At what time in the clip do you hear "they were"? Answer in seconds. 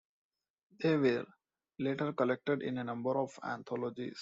0.79-1.27